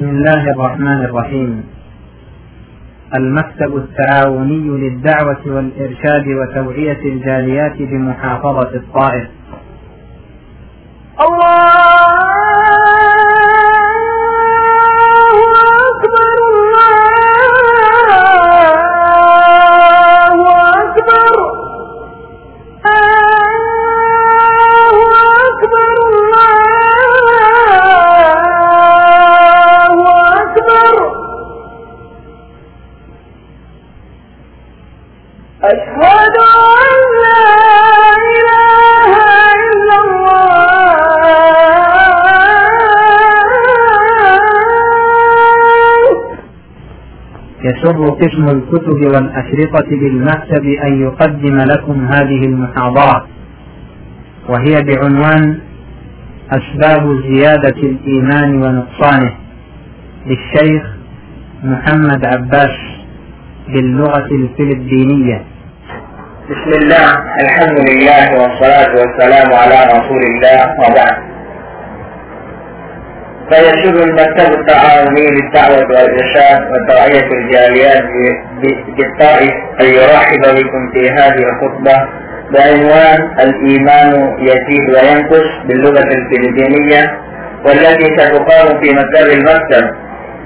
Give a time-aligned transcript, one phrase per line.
[0.00, 1.64] بسم الله الرحمن الرحيم.
[3.16, 9.28] المكتب التعاوني للدعوة والإرشاد وتوعية الجاليات بمحافظة الطائف.
[48.20, 53.26] قسم الكتب والأشرطة بالمكتب أن يقدم لكم هذه المحاضرة
[54.48, 55.58] وهي بعنوان
[56.50, 59.32] أسباب زيادة الإيمان ونقصانه
[60.26, 60.82] للشيخ
[61.64, 62.76] محمد عباس
[63.68, 65.42] باللغة الفلبينية.
[66.50, 67.08] بسم الله
[67.40, 71.29] الحمد لله والصلاة والسلام على رسول الله وبعد.
[73.50, 78.02] فيسر المكتب التعاوني للدعوة والإرشاد وتوعية الجاليات
[78.96, 82.08] بالطائف أن يرحب بكم في هذه الخطبة
[82.50, 87.18] بعنوان الإيمان يزيد وينقص باللغة الفلبينية
[87.64, 89.90] والتي ستقام في مكتب المكتب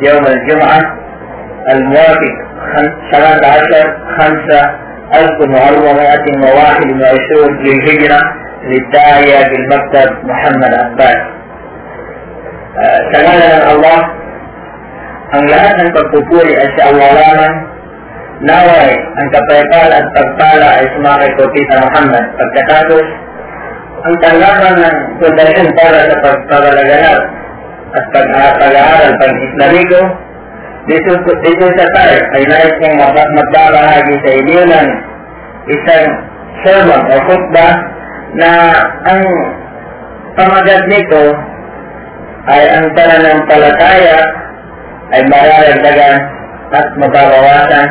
[0.03, 0.97] يوم الجمعة
[1.71, 2.35] الموافق
[3.13, 4.71] 13 5
[5.15, 8.21] 1421 للهجرة
[8.65, 11.34] للداعية بالمكتب محمد عباس.
[12.75, 13.98] Ah, sa ngalan ng Allah,
[15.30, 17.55] ang lahat ng pagpupuri ay sa Allah lamang,
[18.42, 22.25] naway ang kapayapaan at pagpala ay sumakay ko Tita Muhammad.
[22.34, 23.05] Pagkatapos,
[24.05, 27.20] ang tanggapan ng pundasyon para sa pagpapalaganap
[27.95, 30.00] at pag- pag-aaral pang-Islamiko,
[30.91, 31.11] dito,
[31.47, 34.89] dito sa tayo ay nais mag- magbabahagi sa inyo ng
[35.70, 36.06] isang
[36.67, 37.74] sermon o khutbah
[38.34, 38.51] na
[39.07, 39.23] ang
[40.34, 41.54] pamagat nito
[42.45, 44.19] ay ang pananampalataya
[45.17, 46.17] ay mararagdagan
[46.75, 47.87] at mababawasan.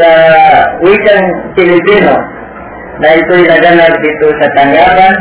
[0.00, 0.10] Sa
[0.80, 2.14] wikang Pilipino
[3.02, 5.14] na ito'y naganap dito sa tanggapan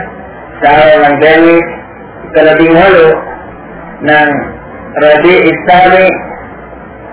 [0.62, 1.68] sa araw ng Berwis,
[2.32, 3.10] ikalabing walo
[4.06, 4.30] ng
[5.00, 6.08] Rabi Islami,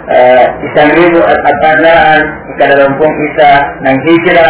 [0.08, 2.20] uh, isang libo at apanaan,
[2.56, 3.50] ikalawampung isa
[3.84, 4.48] ng Hijra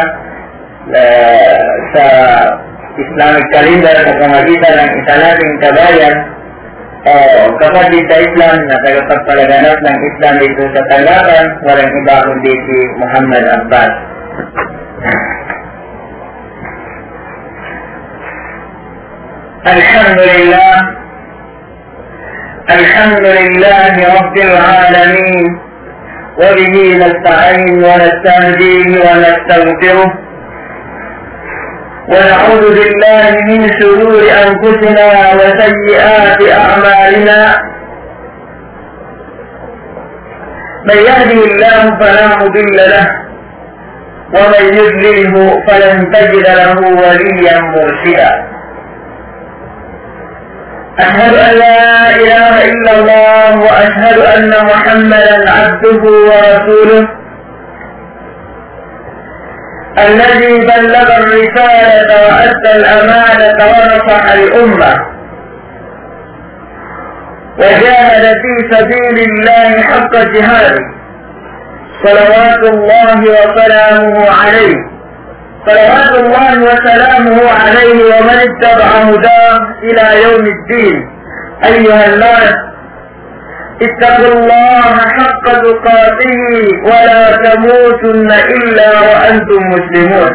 [0.93, 2.05] uh, sa
[2.97, 6.17] Islamic calendar sa pamagitan ng isa nating kabayan
[7.06, 12.78] Oo, kapatid sa Islam na tagapagpalaganap ng Islam dito sa Tanggapan, walang iba kundi si
[13.02, 13.94] Muhammad Abbas.
[19.62, 20.75] الحمد لله
[22.69, 25.46] الحمد لله رب العالمين
[26.42, 30.09] وبه نستعين ونستهديه ونستغفره
[32.12, 35.09] ونعوذ بالله من شرور أنفسنا
[35.39, 37.41] وسيئات أعمالنا.
[40.89, 43.06] من يهده الله فلا مضل له
[44.37, 45.34] ومن يضلله
[45.69, 48.31] فلن تجد له وليا مرشدا.
[50.99, 57.16] أشهد أن لا إله إلا الله وأشهد أن محمدا عبده ورسوله.
[59.99, 64.97] الذي بلغ الرسالة وأدى الأمانة ونصح الأمة.
[67.59, 70.83] وجاهد في سبيل الله حق جهاده.
[72.05, 74.77] صلوات الله وسلامه عليه.
[75.67, 81.09] صلوات الله وسلامه عليه ومن اتبع هداه إلى يوم الدين.
[81.65, 82.55] أيها الناس
[83.82, 84.82] اتقوا الله
[85.16, 86.41] حق تقاته
[86.84, 90.32] ولا تموتن إلا وأنتم مسلمون.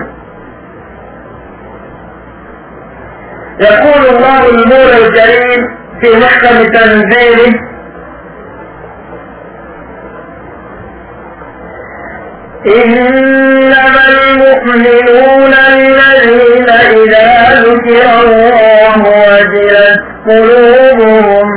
[3.59, 5.61] يقول الله المولى الكريم
[6.01, 7.53] في محكم تنزيله
[12.65, 19.99] إنما المؤمنون الذين إذا ذكر الله وجلت
[20.29, 21.47] قلوبهم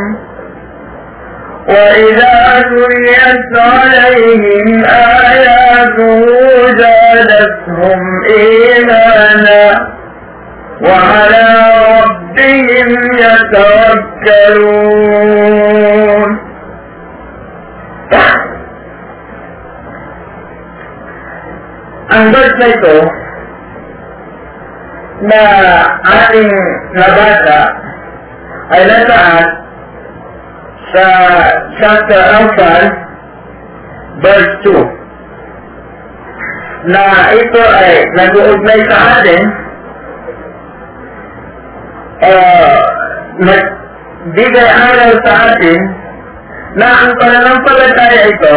[1.74, 6.20] وإذا تليت عليهم آياته
[6.78, 8.00] زادتهم
[8.38, 9.64] إيمانا
[10.80, 11.46] وعلى
[11.98, 12.88] ربهم
[13.24, 14.64] يتوكلون
[22.14, 22.96] ang verse na ito
[25.26, 25.42] na
[26.04, 26.52] ating
[26.94, 27.60] nabasa
[28.70, 28.82] ay
[30.94, 31.06] sa
[31.82, 32.82] chapter Anfal,
[34.22, 39.42] verse 2, na ito ay nag-uugnay sa atin,
[42.22, 42.78] uh,
[43.42, 45.80] nagbigay aral sa atin
[46.78, 48.56] na ang pananampalataya ito,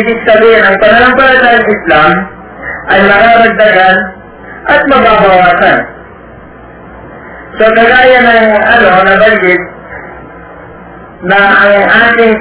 [0.00, 2.10] ibig sabihin, ang pananampalataya ng Islam
[2.88, 3.96] ay mararagdagan
[4.66, 5.78] at mababawasan.
[7.56, 9.75] So, kagaya ng ano, nabanggit,
[11.24, 12.32] na ang ating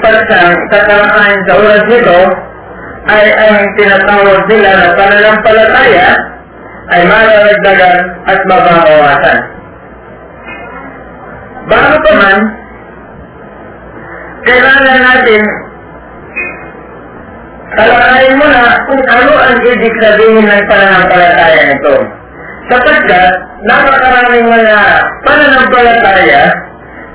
[0.67, 2.19] tatalakayin sa oras nito
[3.07, 6.07] ay ang tinatawag nila na pananampalataya
[6.91, 9.39] ay mararagdagan at mababawasan.
[11.65, 12.39] Bago pa man,
[14.43, 15.41] kailangan natin
[17.79, 21.95] talakayin muna kung ano ang ibig sabihin ng pananampalataya nito.
[22.65, 23.31] Sapagkat
[23.69, 24.77] napakaraming mga
[25.23, 26.64] pananampalataya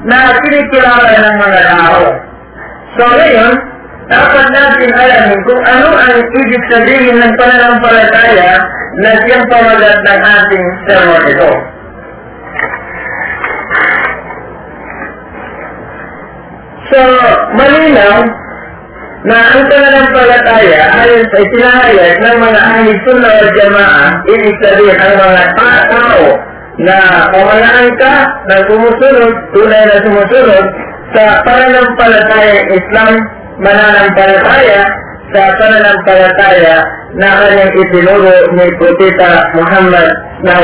[0.08, 2.02] na kinikilala ng mga tao.
[2.96, 3.52] So ngayon,
[4.10, 8.58] dapat natin alamin kung ano ang ibig sabihin ng pananampalataya
[8.98, 11.50] na siyang pamagat ng ating sermon ito.
[16.90, 17.00] So,
[17.54, 18.18] malinaw
[19.30, 25.14] na ang pananampalataya ayon sa itinahayag ng mga ahli sunnah wal jamaa, ibig sabihin ang
[25.22, 26.49] mga tao
[26.80, 28.14] na pamalaan ka
[28.48, 30.64] na sumusunod, tunay na sumusunod
[31.12, 33.12] sa pananampalataya Islam,
[33.60, 34.82] mananampalataya
[35.34, 36.76] sa pananampalataya
[37.20, 40.08] na kanyang itinuro ni Propeta Muhammad
[40.46, 40.56] na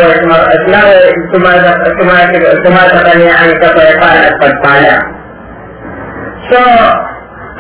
[2.64, 4.96] sumasa kanya ang kapayapaan at pagpala.
[6.48, 6.60] So,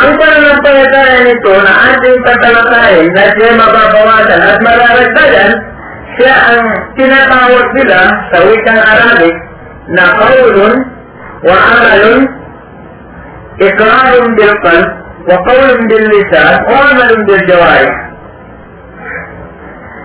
[0.00, 5.50] ang pananampalataya nito na ating tatalakayin na siya mababawasan at mararagdagan,
[6.16, 6.64] siya ang
[6.96, 8.00] tinatawag nila
[8.32, 9.36] sa wikang Arabic
[9.92, 10.74] na qawlun
[11.44, 12.20] wa amalun
[13.60, 14.88] ikrarun bil qalb
[15.28, 17.94] wa qawlun bil lisan wa amalun bil jawarih.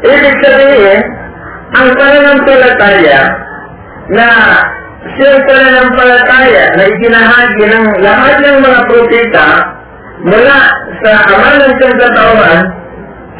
[0.01, 0.99] Ibig sabihin,
[1.77, 3.21] ang pananampalataya
[4.11, 4.27] na
[5.15, 9.47] siyang pananampalataya na itinahagi ng lahat ng mga propeta
[10.25, 10.59] mula
[11.05, 12.80] sa amal ng sangkatauhan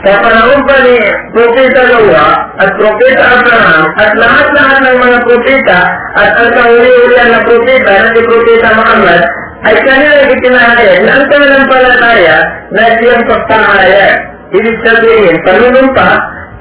[0.02, 0.98] sa panahon pa ni
[1.30, 5.80] Propeta Noah at Propeta Abraham at lahat-lahat ng mga propeta
[6.18, 9.22] at ang kahuli-hulihan na propeta na si Propeta Muhammad
[9.62, 12.38] ay kanilang itinahayag na ang pananampalataya
[12.74, 14.14] na siyang pagpahayag.
[14.52, 16.10] Ibig sabihin, panunumpa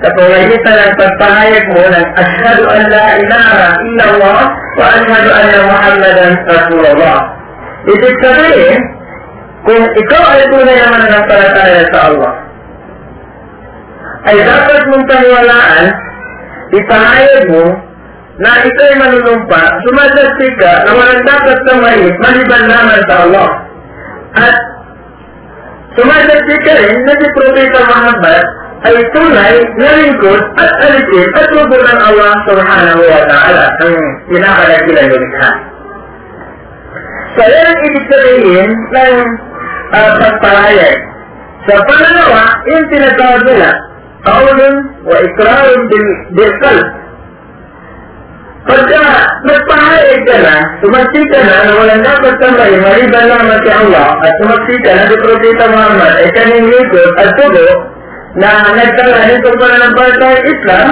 [0.05, 6.33] sa pamagitan ng pagpahayag mo ng Ashhadu an la ilaha illallah wa ashhadu anna Muhammadan
[6.45, 7.19] Rasulullah.
[7.89, 8.79] Ibig sabihin,
[9.65, 12.50] kung ikaw ay tunay na mananampalataya sa Allah,
[14.29, 15.85] ay dapat mong paniwalaan,
[16.77, 17.65] ipahayag mo
[18.41, 23.49] na ito ay manunumpa, sumasasti ka na walang dapat samayin maliban naman sa Allah.
[24.37, 24.57] At
[25.97, 28.45] sumasasti ka rin na si Propeta Muhammad
[28.81, 33.95] ay tunay na lingkod at alitin at lubo ng Allah subhanahu wa ta'ala ang
[34.33, 35.51] pinakalagilan lumikha.
[37.37, 39.17] So, yan ang ibig sabihin ng
[39.93, 40.97] uh, pagpahayag.
[41.69, 43.71] Sa pananawa, yung tinatawag nila,
[45.89, 46.07] bil,
[46.37, 46.89] bil qalb.
[48.61, 49.03] Pagka
[49.49, 54.33] nagpahayag ka na, tumaksi ka na na walang dapat tambay, maliban naman si Allah, at
[54.37, 57.67] tumaksi ka na si Propeta Muhammad ay kaning likod at tubo
[58.37, 60.87] na nagtala nitong pananampalataya Islam,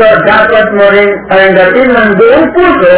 [0.00, 2.96] so dapat mo rin tanggapin ng buong puso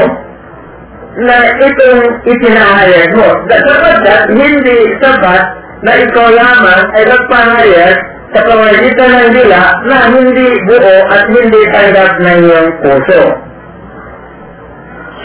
[1.26, 3.28] na itong itinahayag mo.
[3.50, 5.42] Sapagkat hindi sapat
[5.82, 7.96] na ikaw lamang ay nagpahayag
[8.36, 13.22] sa pamagitan ng dila na hindi buo at hindi tanggap ng iyong puso.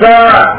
[0.01, 0.09] So,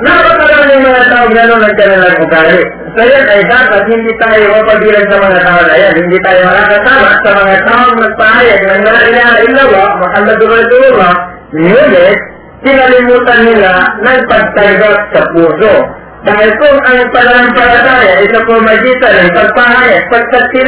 [0.05, 2.63] napakaraming mga tao gano'n ang kanilang ugali.
[2.93, 5.95] So yan ay dapat hindi tayo mapagilan sa mga tao na yan.
[5.97, 11.15] Hindi tayo makakasama sa mga tao magpahayag ng la ilaha illallah, Muhammadur Rasulullah,
[11.57, 12.19] ngunit
[12.61, 15.75] pinalimutan nila ng pagtanggap sa puso.
[16.23, 20.61] Dahil kung ang pananampalataya ay sa pumagitan ng pagpahayag, pagsaksi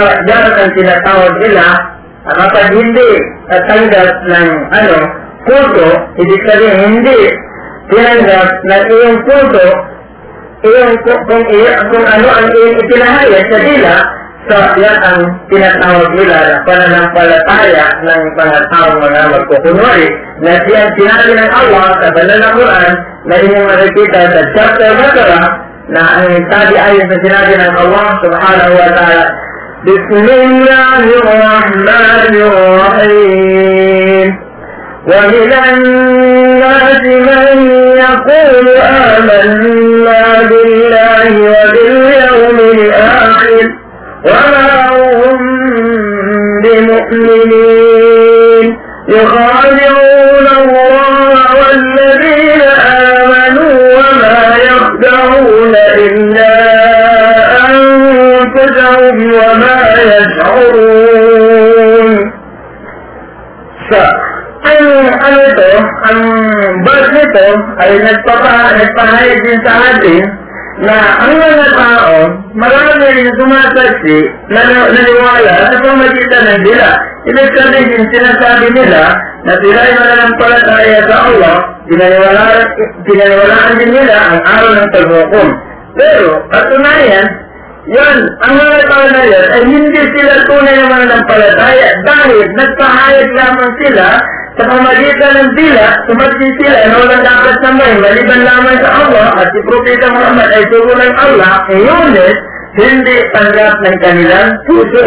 [0.00, 1.64] yan ang tinatawag nila,
[2.22, 3.10] kapag hindi
[3.68, 4.96] tanggap ng ano,
[5.44, 7.20] puso, ibig sabihin hindi.
[7.92, 9.66] Tinanggap ng iyong puso,
[10.64, 11.44] iyong, kung, kung,
[11.92, 13.96] kung ano ang iyong ipinahayag sa dila,
[14.50, 15.22] So, yan ang
[15.54, 20.08] tinatawag nila na pananampalataya ng mga mga magkukunwari
[20.42, 22.90] na siyang sinabi ng Allah sa banal na Quran
[23.30, 25.46] na inyong makikita sa chapter Baqarah
[25.94, 29.24] na ang sabi ayon sa sinabi ng Allah subhanahu wa ta'ala
[35.06, 43.64] ومن الناس من يقول آمنا بالله وباليوم الآخر
[44.24, 45.40] وما هم
[46.62, 48.66] بمؤمنين.
[49.08, 52.31] يخادعون الله والذين
[59.31, 59.77] وما
[60.11, 61.57] يشعرون
[64.67, 64.83] ang
[65.23, 65.71] ano ito,
[66.11, 66.19] ang
[66.83, 67.47] verse nito
[67.79, 70.23] ay nagpapa, nagpahayag din sa atin
[70.77, 72.15] na ang mga tao,
[72.53, 74.17] marami rin sumasaksi
[74.53, 74.61] na
[74.93, 76.91] naniwala sa pamagitan ng dila.
[77.25, 81.55] Ibig sabihin, sinasabi nila na sila ay mananampalataya sa Allah,
[81.89, 82.61] pinaniwalaan,
[83.07, 85.47] pinaniwalaan din nila ang araw ng paghukom.
[85.97, 87.25] Pero, katunayan,
[87.82, 93.72] yan, ang mga tao na yan ay hindi sila tunay na mananampalataya dahil nagpahayag lamang
[93.82, 94.06] sila
[94.52, 99.48] sa pamagitan ng dila, sumatsi sila na walang dapat samay, maliban lamang sa Allah at
[99.50, 102.36] si Propeta Muhammad ay sugo ng Allah, ngunit
[102.78, 105.06] hindi tanggap ng kanilang puso.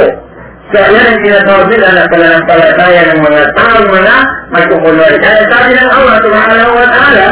[0.74, 4.16] So, yan ang tinatawag nila na pananampalataya ng mga taong mga
[4.50, 5.14] magkukulor.
[5.22, 7.28] Kaya sabi ng Allah, subhanahu wa ta'ala,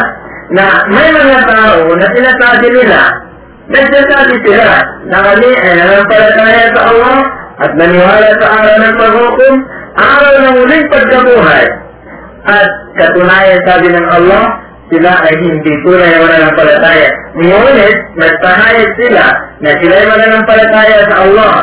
[0.54, 3.00] na may mga tao na sinasabi nila,
[3.72, 4.70] nagsasabi sila
[5.08, 7.18] na kami ay nanampalataya sa Allah
[7.64, 9.56] at naniwala sa araw ng paghukom,
[9.96, 11.66] araw ng muling pagkabuhay.
[12.44, 12.68] At
[13.00, 14.44] katunayan sabi ng Allah,
[14.92, 17.10] sila ay hindi tunay na mananampalataya.
[17.40, 19.26] Ngunit, nagpahayag sila
[19.64, 21.54] na sila ay mananampalataya sa Allah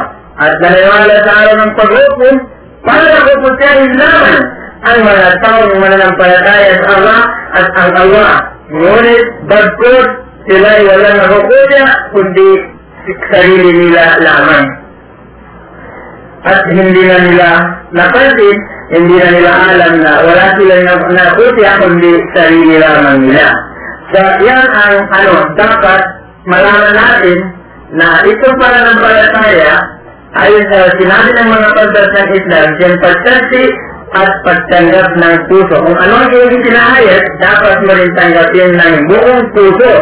[0.40, 2.34] at naniwala sa araw ng paghukom
[2.80, 4.40] para kupusyahin naman
[4.80, 7.20] ang mga taong mananampalataya sa Allah
[7.60, 8.32] at ang Allah.
[8.72, 10.08] Ngunit, bagkot
[10.50, 12.48] sila ay walang nakukuya kundi
[13.30, 14.66] sarili nila lamang.
[16.42, 17.48] At hindi na nila
[17.94, 18.56] napansin,
[18.90, 23.46] hindi na nila alam na wala silang nakukuya kundi sarili lamang nila.
[24.10, 26.00] So, yan ang ano, dapat
[26.50, 27.38] malaman natin
[27.94, 29.78] na itong pananampalataya
[30.34, 33.64] ayon sa sinabi ng mga pagdas ng Islam, yung pagsaksi
[34.10, 35.76] at pagtanggap ng puso.
[35.78, 36.58] Kung ano ang iyong
[37.38, 39.94] dapat mo rin tanggapin ng buong puso.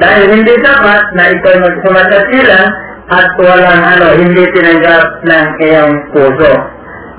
[0.00, 2.68] Dahil hindi dapat na ikaw magsumasaksi lang
[3.12, 6.52] at walang ano, hindi tinanggap ng iyong puso.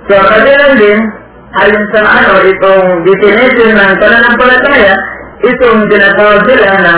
[0.10, 1.00] So, kailan din,
[1.62, 4.96] ayon sa ano, itong definition ng pananampalataya,
[5.46, 6.96] itong tinatawag sila na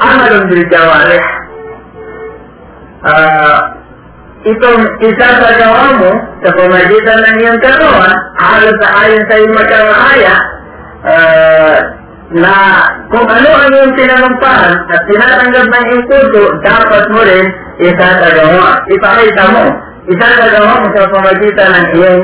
[0.00, 1.24] amalong bil jawarih.
[3.04, 3.58] Ah,
[4.48, 9.54] itong isa sa gawa mo sa pamagitan ng iyong katawan, ayon sa ayon sa iyong
[9.54, 10.36] magkakaya,
[11.04, 11.76] uh,
[12.28, 17.46] na kung ano ang iyong tinanumpahan at tinatanggap ng iyong puso, dapat mo rin
[17.80, 18.84] isasagawa.
[18.92, 19.64] Ipakita mo.
[20.08, 22.22] Isasagawa mo sa pamagitan ng iyong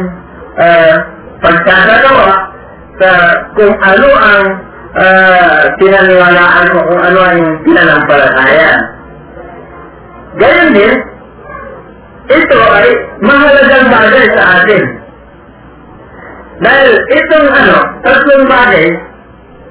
[0.60, 0.94] uh,
[1.40, 2.28] pagsasagawa
[3.00, 3.10] sa
[3.56, 4.44] kung ano ang
[4.92, 8.78] uh, pinaniwalaan mo, kung ano ang pinanampalatayan.
[10.36, 10.94] Gayon din,
[12.28, 12.88] ito ay
[13.24, 14.84] mahalagang bagay sa atin.
[16.60, 18.88] Dahil itong ano, tatlong bagay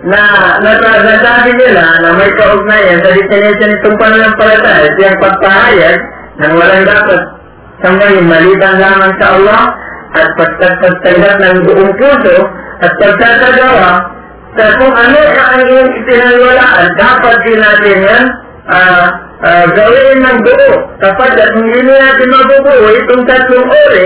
[0.03, 0.21] na
[0.59, 5.97] nasasabi nila na may kaugnayan sa definition itong pananampalataya, siyang pagpahayag
[6.43, 7.21] ng walang dapat
[7.79, 9.61] sa may maliban lamang sa Allah
[10.13, 10.27] at
[10.83, 12.37] pagtanggap ng buong puso
[12.83, 14.13] at pagkakagawa
[14.53, 18.23] sa kung ano ang iyong itinalwalaan, dapat din natin yan
[18.69, 19.05] uh,
[19.41, 20.71] uh, gawin ng buo.
[21.01, 24.05] Kapag at hindi natin mabubuo itong tatlong ore,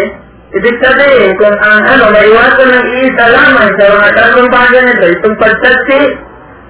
[0.56, 5.38] ibig sabihin kung ang ano, maiwasan ng iisa lamang sa mga tatlong bagay nito, itong
[5.44, 6.02] pagsaksi,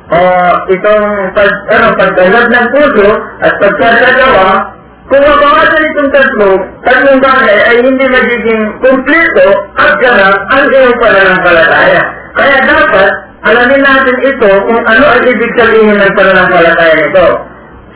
[0.07, 0.19] o
[0.71, 3.09] itong pag, ano, pagtanggap ng puso
[3.43, 4.49] at pagkakagawa,
[5.07, 6.51] kung mabawasan itong tatlo,
[6.83, 9.47] tatlong bagay ay hindi magiging kumplito
[9.79, 12.01] at ganap ang iyong pananampalataya.
[12.35, 13.09] Kaya dapat,
[13.47, 17.27] alamin natin ito kung ano ang ibig sabihin ng pananampalataya nito.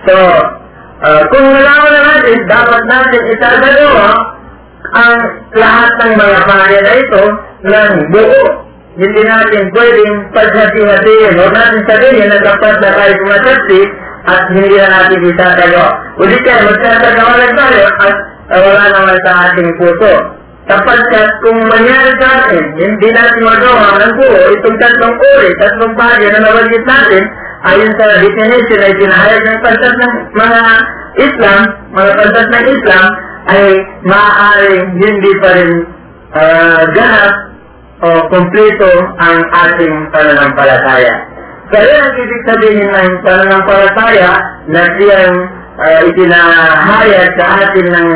[0.07, 0.15] So,
[1.03, 4.07] uh, kung nalaman na natin, dapat natin isasagawa
[4.91, 5.15] ang
[5.55, 7.23] lahat ng mga bagay na ito
[7.63, 8.43] ng buo.
[8.91, 13.81] Hindi natin pwedeng paghati-hatiin o natin sabihin na dapat na tayo sumasaksi
[14.27, 15.89] at hindi na natin isasagawa.
[16.19, 18.15] Uli kaya magsasagawa lang tayo at
[18.51, 20.13] uh, wala naman sa ating puso.
[20.69, 26.27] Sapagkat kung mangyari sa atin, hindi natin magawa ng buo itong tatlong uri, tatlong bagay
[26.29, 27.23] na nabanggit natin,
[27.67, 30.61] ayon sa definition ay pinahayag ng pansat ng mga
[31.21, 31.61] Islam,
[31.93, 33.05] mga pansat ng Islam,
[33.51, 33.65] ay
[34.05, 35.71] maaaring hindi pa rin
[36.33, 37.33] uh, ganap
[38.01, 38.91] o kompleto
[39.21, 39.37] ang
[39.69, 41.15] ating pananampalataya.
[41.71, 44.31] Kaya ang ibig sabihin ng pananampalataya
[44.67, 45.35] na siyang
[45.79, 48.09] uh, itinahayag sa atin ng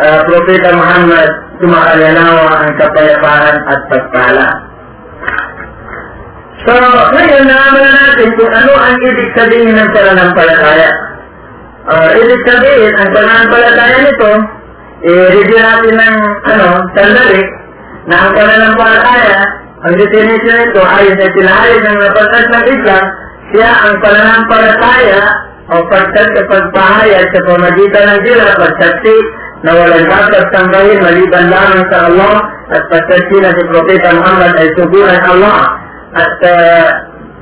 [0.00, 1.28] uh, Propeta Muhammad
[1.62, 4.46] sumakalanawa ang kapayapaan at pagpala.
[6.64, 10.90] So, ngayon, nalaman natin kung ano ang ibig sabihin ng pananampalataya.
[11.84, 14.32] Uh, ibig sabihin, ang pananampalataya nito,
[15.04, 16.16] i-review natin ng,
[16.48, 17.44] ano, sandali,
[18.08, 19.36] na ang pananampalataya,
[19.84, 23.04] ang definition nito ay sa sinahayag ng napatas ng Islam,
[23.52, 25.20] siya ang pananampalataya
[25.68, 29.16] o pagkat sa pagpahayag sa pamagitan ng sila, pagsaksi
[29.68, 32.34] na walang dapat sambahin maliban lamang sa Allah
[32.72, 35.83] at pagsaksi na si Propeta Muhammad ay suguran Allah
[36.14, 36.86] at uh,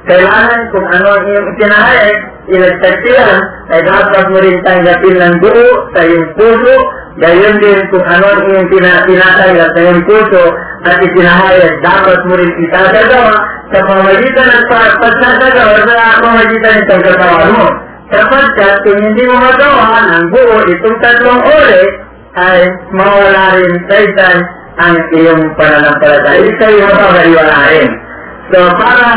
[0.09, 2.19] kailangan kung ano ang iyong itinahayag,
[2.51, 3.37] ilagsaksiyan
[3.71, 6.77] ay dapat mo rin tanggapin ng buo sa iyong puso
[7.21, 10.45] Gayon din kung ano ang iyong tinatanggap sa iyong puso
[10.89, 13.37] at itinahayag, dapat mo rin itatagawa
[13.69, 17.67] sa pamagitan ng pagsasagawa sa pamagitan ng pagkatawa mo.
[18.13, 21.83] Sapagkat kung hindi mo magawa ng buo itong tatlong ore,
[22.33, 22.61] ay
[22.97, 24.37] mawala rin sa isan
[24.81, 26.41] ang iyong pananampalataya.
[26.41, 27.91] Ibig sabihin mo pagaliwalain.
[28.53, 29.09] So, para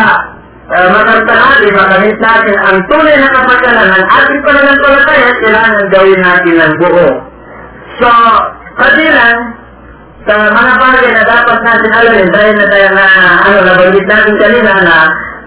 [0.72, 6.74] uh, makamtangali, makamit natin ang tunay na kapagalan ng ating pananampalataya, kailangan gawin natin ng
[6.80, 7.10] buo.
[8.00, 8.10] So,
[8.80, 9.36] kadilan,
[10.24, 13.06] sa mga bagay na dapat natin alamin, dahil na tayo na,
[13.44, 14.98] ano, nabanggit natin kanina na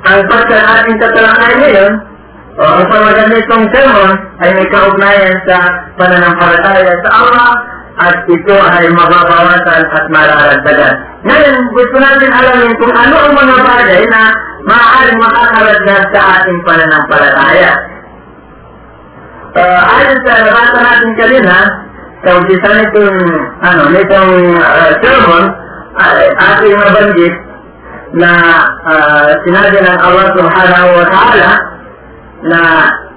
[0.04, 1.92] ang pagka ating tatalakay ngayon,
[2.58, 4.12] o ang pamaganitong sermon
[4.44, 5.56] ay may kaugnayan sa
[5.96, 7.50] pananampalataya sa Allah
[7.97, 10.95] at ito ay mababawasan at mararagdagan.
[11.23, 14.21] Ngayon, gusto natin alamin kung ano ang mga bagay na
[14.65, 17.71] maaaring makakaragdag sa ating pananampalataya.
[19.53, 21.55] Uh, ayon sa nabasa natin kanina,
[22.25, 23.19] sa umpisa nitong,
[23.61, 25.43] ano, nitong uh, sermon,
[25.93, 27.35] ay ating nabanggit
[28.17, 28.31] na
[28.89, 31.51] uh, sinabi ng Allah subhanahu wa ta'ala
[32.49, 32.61] na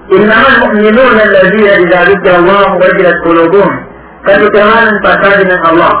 [0.07, 3.87] إنما المؤمنون الذين إذا ذكر الله وجلت قلوبهم
[4.25, 5.93] katotohanan pasabi ng Allah.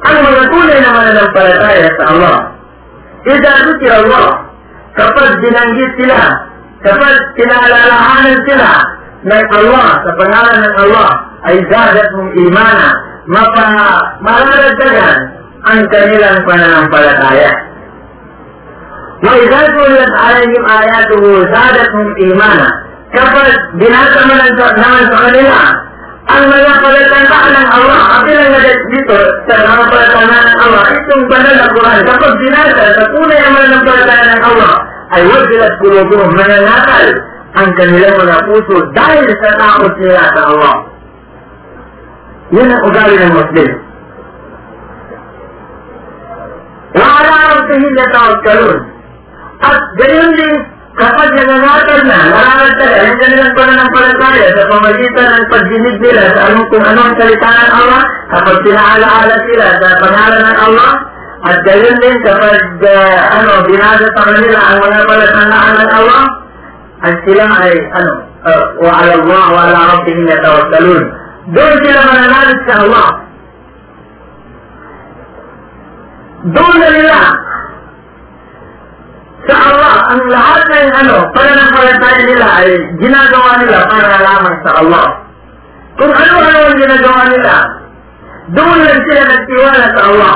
[0.00, 2.36] Ang mga tunay na mananampalataya sa Allah,
[3.20, 4.26] Ida zikir Allah,
[4.96, 6.20] kapag binanggit sila,
[6.80, 8.70] kapag pinaalalahanan sila
[9.28, 11.08] ng Allah, sa pangalan ng Allah,
[11.52, 12.86] ay zadat mong imana,
[13.28, 13.66] mapa,
[14.24, 15.16] mararagdagan
[15.68, 17.52] ang kanilang pananampalataya.
[19.20, 22.68] وإذا تليت عليهم آياته زادتهم إيمانا
[23.10, 25.60] kapag binasa mo naman sa kanila
[26.25, 31.53] ang mga palatandaan ng Allah, ang pinangalit dito sa mga palatandaan ng Allah, itong banal
[31.53, 34.73] na Quran, kapag binasa sa tunay ang mga palatandaan ng Allah,
[35.13, 37.05] ay wajilat kulubuhum, mananakal
[37.55, 40.75] ang kanilang mga puso dahil sa takot nila sa Allah.
[42.53, 43.69] Yan ang ugali ng Muslim.
[46.95, 48.79] Wala ang tingin na tawag kalun.
[49.61, 50.53] At ganyan din,
[50.95, 56.85] kapag nananakal na, nararagtagal ang kanilang pananampalataya sa pamagitan ng pagdinig nila sa anong kung
[56.87, 60.91] ano ang salita ng Allah, kapag pinaalaala sila sa pangalan ng Allah,
[61.45, 66.23] at gayon din kapag uh, ano, binasa sa kanila ang mga palatandaan ng Allah,
[67.05, 68.13] at sila ay ano,
[68.47, 71.03] uh, wa ala Allah wa ala rabbihim yatawakkalun.
[71.53, 72.59] Doon sila mananalig
[79.45, 79.95] sa Allah.
[80.13, 82.69] Ang lahat ng ano, pananampalataya nila ay
[83.01, 85.05] ginagawa nila para lamang sa Allah.
[85.95, 87.53] Kung ano-ano ang ginagawa nila,
[88.53, 90.35] doon lang sila nagtiwala sa Allah.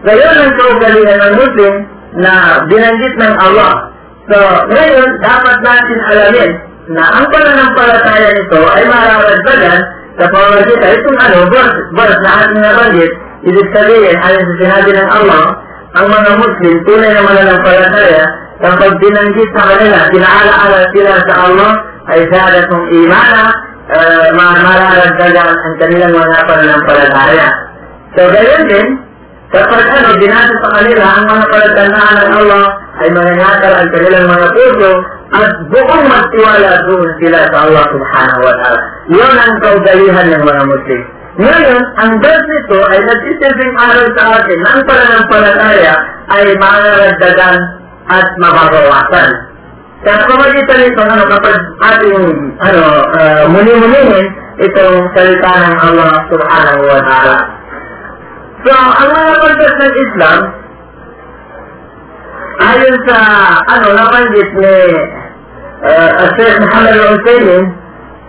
[0.00, 1.74] Gayon ang kaugalian ng Muslim
[2.20, 2.32] na
[2.66, 3.72] binanggit ng Allah.
[4.30, 4.36] So,
[4.70, 6.50] ngayon, dapat natin alamin
[6.90, 9.78] na ang pananampalataya nito ay mararagdagan
[10.18, 10.90] sa pamamagitan.
[10.98, 13.12] Itong ano, verse, verse na ating nabanggit,
[13.46, 15.42] ibig sabihin, ayon sa sinabi ng Allah,
[15.90, 18.24] ang mga Muslim, tunay na mananampalataya,
[18.62, 21.70] kapag binanggit sa kanila, pinaalaala sila sa Allah,
[22.14, 23.40] ay sadatong imana,
[23.90, 27.48] uh, mararagdagan ang kanilang mga pananampalataya.
[28.14, 28.86] So, gayon din,
[29.50, 32.64] kapag ano, binasa sa kanila ang mga palatandaan ng Allah,
[33.00, 34.92] ay mananakal ang kanilang mga puso,
[35.30, 38.80] at buong magtiwala doon sila sa Allah subhanahu wa ta'ala.
[39.14, 41.02] Yun ang kaugalihan ng mga Muslim.
[41.38, 45.94] Ngayon, ang verse nito ay nagsisilbing aral sa atin na ang pananampalataya
[46.34, 47.56] ay mararagdagan
[48.10, 49.30] at mababawasan.
[50.00, 52.24] Sa pamagitan nito, ano, kapag ating
[52.58, 54.26] ano, uh, muni-munihin
[54.58, 57.38] itong salita ng Allah subhanahu wa ta'ala.
[58.66, 60.40] So, ang mga pagkas ng Islam,
[62.60, 63.18] ayon sa
[63.70, 64.76] ano, nabanggit ni
[65.84, 67.64] uh, Sheikh Muhammad al-Husaynin,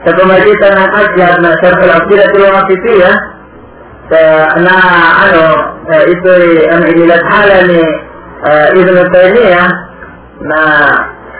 [0.01, 3.15] sa pamagitan ng asyad na Sharf al-Aqidah al-Wasitiyah
[4.09, 4.21] sa
[4.59, 4.77] na
[5.29, 5.45] ano
[5.87, 7.81] uh, ito ay ang inilathala ni
[8.43, 9.67] uh, Ibn Taymiyyah
[10.41, 10.59] na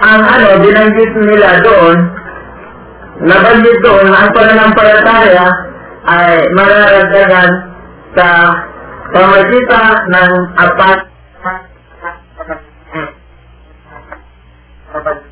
[0.02, 1.98] ang ano binanggit nila doon
[3.22, 5.46] nabanggit doon na ang pananampalataya
[6.02, 7.50] ay mararagdagan
[8.18, 8.28] sa
[9.14, 11.00] pamagitan ng apat
[14.92, 15.31] kapangyarihan.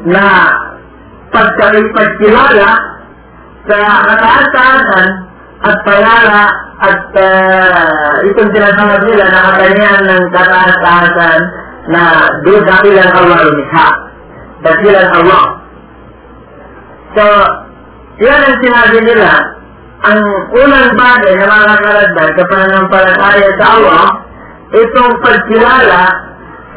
[0.00, 0.79] Nah,
[1.30, 2.70] pagkakilala
[3.70, 5.06] sa kataas-taasan
[5.60, 6.44] at payala
[6.80, 11.40] at uh, itong tinatawag nila na katanyan ng kataas-taasan
[11.92, 12.02] na
[12.44, 13.86] doon dakilan Allah lumikha.
[14.60, 15.44] Dakilan Allah.
[17.16, 17.24] So,
[18.20, 19.32] yan ang sinabi nila,
[20.00, 20.20] ang
[20.56, 24.06] unang bagay na makakalagdag sa pananampalataya sa Allah,
[24.72, 26.02] itong pagkilala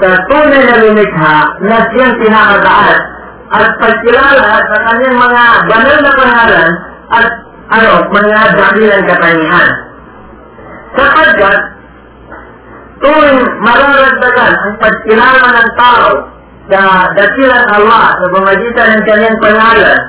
[0.02, 3.13] sa tunay na lumikha na siyang pinakataas
[3.54, 6.70] at pagkilala sa kanyang mga banal na pangalan
[7.14, 7.28] at
[7.74, 9.70] ano, mga dakilang katangian.
[10.94, 11.58] Sapagkat,
[13.02, 16.10] tuwing mararagdagan ang pagkilala ng tao
[16.74, 16.82] sa
[17.14, 20.00] dakilang Allah sa pamagitan ng kanyang pangalan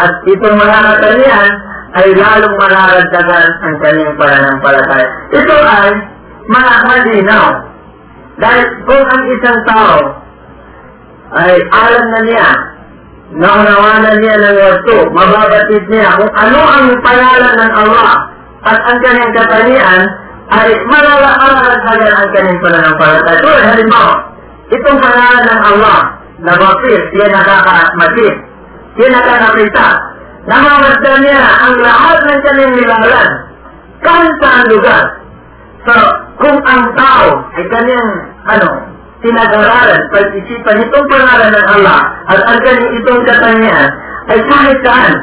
[0.00, 1.50] at itong mga katangian
[1.94, 5.08] ay lalong mararagdagan ang kanyang pananampalataya.
[5.30, 5.88] Ito ay
[6.48, 7.46] mga malinaw.
[8.34, 9.98] Dahil kung ang isang tao
[11.38, 12.48] ay alam na niya,
[13.34, 18.10] naunawanan niya ng wasto, mababatid niya kung ano ang pangalan ng Allah
[18.64, 20.00] at ang kanyang katangian,
[20.54, 23.40] ay malalakaran ang kanyang pananampalataya.
[23.42, 24.14] Ay halimbawa,
[24.70, 25.98] itong pangalan ng Allah,
[26.44, 28.34] na Bapir, siya nakakamatid,
[28.98, 29.88] siya nakakapita,
[30.44, 33.28] namamasdan niya ang lahat ng kanyang nilalan,
[34.04, 35.04] kahit saan lugar.
[35.84, 35.94] So,
[36.40, 38.10] kung ang tao ay kanyang,
[38.48, 38.68] ano,
[39.24, 43.88] pinag-aralan, pag-isipan itong pangalan ng Allah at ang itong katangian,
[44.28, 45.14] ay kahit saan,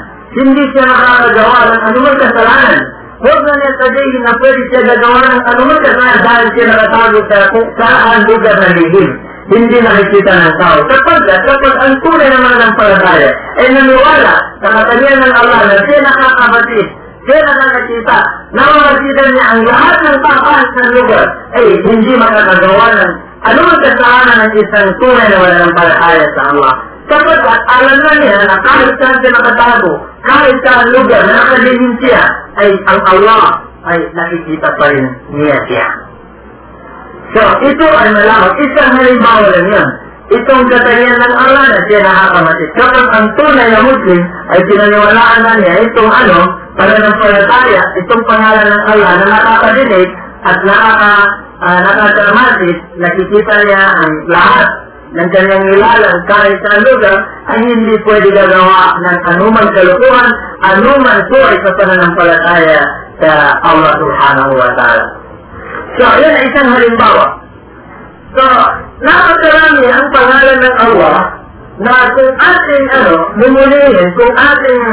[0.41, 2.81] hindi siya makakagawa ng anumang kasalanan.
[3.21, 7.37] Huwag na niya sabihin na pwede siya gagawa ng anumang kasalanan dahil siya nakatago sa
[7.77, 9.09] saan lugar na lihim.
[9.51, 10.77] Hindi nakikita ng tao.
[10.87, 14.33] Kapag, kapag ang tunay naman ng palataya ay naniwala
[14.63, 16.87] sa katangian ng Allah na siya nakakabatid
[17.21, 18.17] siya nakakita,
[18.49, 23.11] namamagitan niya ang lahat ng tapas ng lugar ay hindi makakagawa ng
[23.45, 26.73] anumang kasalanan ng isang tunay na wala ng palataya sa Allah.
[27.11, 32.23] Sapagkat alam na niya na kahit saan siya nakatago, kahit saan lugar na nakalihim siya,
[32.61, 33.43] ay ang Allah
[33.91, 35.87] ay nakikita pa rin niya siya.
[37.31, 38.53] So, ito ay malaman.
[38.59, 39.89] Isang halimbawa lang yan.
[40.31, 42.69] Itong katangian ng Allah na siya nakakamatid.
[42.79, 46.39] Kapag ang tunay na Muslim ay pinaniwalaan na niya itong ano,
[46.79, 50.09] pananampalataya, itong pangalan ng Allah na nakakadinig
[50.47, 51.13] at nakaka,
[51.61, 54.69] uh, nakakamatid, nakikita niya ang lahat
[55.11, 57.17] ng kanyang nilalang kahit sa lugar
[57.51, 60.29] ay hindi pwede gagawa ng anumang kalukuhan,
[60.63, 62.81] anuman po ay sa pananampalataya
[63.19, 65.05] sa Allah subhanahu wa ta'ala.
[65.99, 67.25] So, yan ay isang halimbawa.
[68.31, 68.43] So,
[69.03, 71.17] napakarami ang pangalan ng Allah
[71.83, 74.83] na kung ating ano, lumulihin, kung ating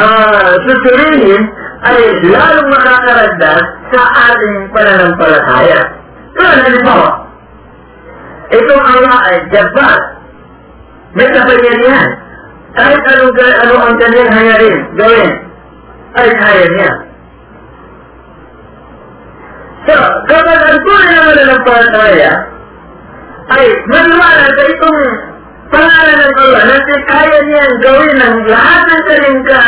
[0.00, 1.42] uh, susurihin,
[1.84, 3.60] ay lalong makakaragdag
[3.92, 4.00] sa
[4.32, 5.97] ating pananampalataya.
[6.38, 7.10] Kaya halimbawa,
[8.54, 9.98] itong Allah ay Jabbar.
[11.18, 12.08] May kapangyarihan.
[12.78, 15.30] Kahit anong, ano ang kanyang hangarin, gawin,
[16.14, 16.92] ay kaya niya.
[19.88, 19.96] So,
[20.28, 22.32] kapag ang tunay na mananampalataya
[23.48, 25.00] ay maniwala sa itong
[25.72, 26.76] pangalan ng Allah na
[27.08, 29.62] kaya niyang gawin ng lahat ng kanyang ka,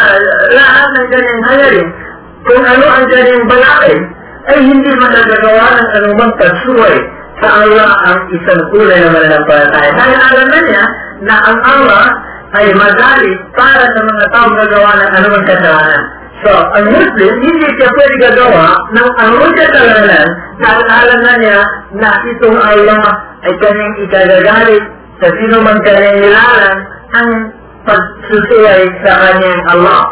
[0.53, 1.89] lahat ng kanyang hangarin
[2.45, 4.01] kung ano ang kanyang balakid
[4.49, 6.97] ay hindi magagawa ng anumang pagsuway
[7.41, 9.91] sa Allah ang isang kulay na mananampalataya.
[9.97, 10.85] Dahil alam na niya
[11.25, 12.05] na ang Allah
[12.57, 16.03] ay madali para sa mga taong gagawa ng anumang kasalanan.
[16.41, 18.65] So, ang Muslim, hindi siya pwede gagawa
[18.97, 20.27] ng anumang kasalanan
[20.61, 21.61] dahil alam na niya
[22.01, 23.03] na itong Allah
[23.45, 24.85] ay kanyang ikagagalit
[25.21, 26.81] sa sino man kanyang nilalang
[27.13, 27.31] ang
[27.85, 30.03] pagsusuway sa kanyang Allah.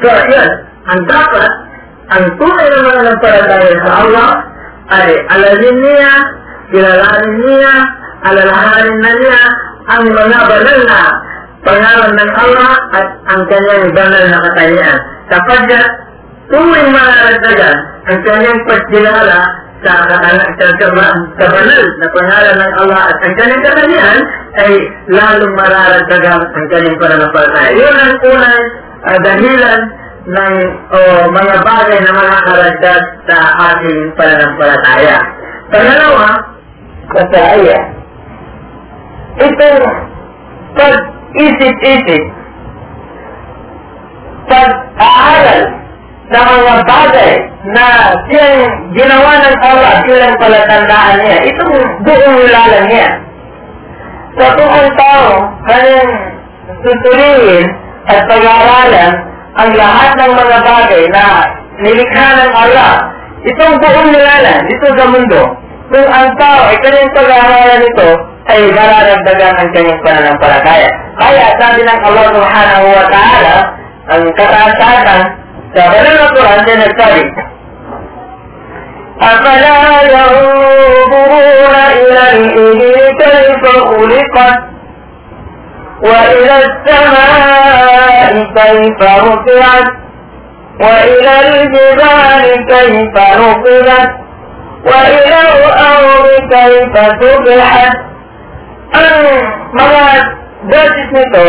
[0.00, 0.50] So, yan.
[0.90, 1.50] Ang dapat,
[2.10, 4.30] ang tunay na mga nagparataya sa Allah
[4.90, 6.12] ay alamin niya,
[6.74, 7.74] kilalanin niya,
[8.26, 9.40] alalahanin na niya
[9.90, 11.02] ang mga banal na
[11.62, 14.98] pangalan ng Allah at ang kanyang banal na katangian.
[15.30, 15.86] Sapagkat
[16.50, 17.76] tuwing mararagdagan
[18.10, 19.40] ang kanyang pagkilala
[19.80, 20.18] sa, sa,
[20.58, 20.66] sa,
[21.38, 24.18] sa banal na pangalan ng Allah at ang kanyang katangian
[24.58, 24.72] ay
[25.14, 27.70] lalong mararagdagan ang kanyang pananampalataya.
[27.78, 28.64] Yun ang unang
[29.06, 29.80] uh, dahilan
[30.28, 30.54] ng
[30.92, 33.36] oh, mga bagay na makakaragdag sa
[33.72, 35.16] ating pananampalataya.
[35.72, 36.28] Pangalawa,
[37.08, 37.78] kasaya.
[39.40, 39.80] itong
[40.76, 42.22] pag-isip-isip,
[44.50, 45.60] pag-aaral
[46.30, 47.32] ng mga bagay
[47.70, 47.86] na
[48.28, 48.58] siyang
[48.92, 53.08] ginawa ng Allah bilang palatandaan niya, itong buong nilalang niya.
[54.36, 55.30] Sa kung ang tao
[55.66, 56.12] kanyang
[56.86, 57.66] susulihin
[58.06, 61.25] at pag-aaralan ang lahat ng mga bagay na
[61.79, 62.91] nilikha ng Allah,
[63.47, 65.41] itong buong nilalang dito sa mundo,
[65.91, 68.09] kung ang tao ay kanyang pag-aaralan ito,
[68.45, 70.89] ay mararagdagan ang kanyang pananampalataya.
[71.15, 73.55] Kaya sabi ng Allah subhanahu wa ta'ala,
[74.11, 75.21] ang kataasahan
[75.75, 77.25] sa banal na Quran na nagsabi,
[79.15, 79.79] أفلا
[80.11, 84.68] ينظرون إلى الإبل كيف خلقت
[86.03, 89.87] وإلى السماء كيف رفعت
[90.81, 94.11] وإلى الجبال كيف نصبت
[94.85, 97.95] وإلى الأرض كيف سبحت
[98.95, 99.17] ang
[99.75, 100.05] mga
[100.71, 101.47] verses nito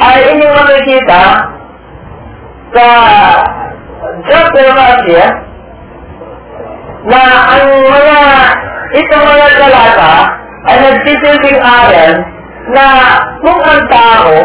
[0.00, 1.22] ay inyong makikita
[2.72, 2.86] sa
[4.24, 5.26] chapter of Asia
[7.04, 7.22] na
[7.60, 8.20] ang mga
[8.96, 10.14] itong mga talata
[10.64, 12.12] ay nagsisilbing aral
[12.75, 12.87] na
[13.41, 14.35] kung ang tao